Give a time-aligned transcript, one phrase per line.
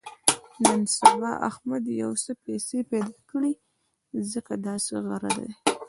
[0.63, 3.53] نن سبا احمد یو څه پیسې پیدا کړې
[4.11, 5.49] دي، ځکه داسې غره دی.